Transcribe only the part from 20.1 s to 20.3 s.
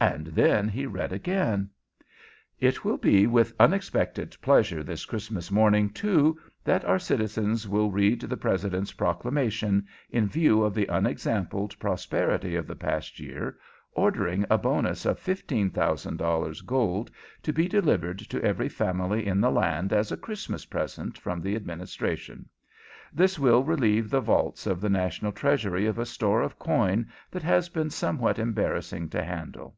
a